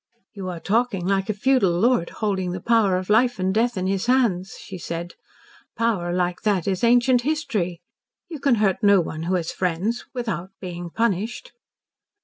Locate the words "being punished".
10.59-11.51